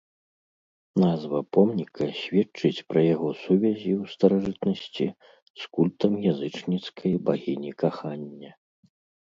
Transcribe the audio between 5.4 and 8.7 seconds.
з культам язычніцкай багіні кахання.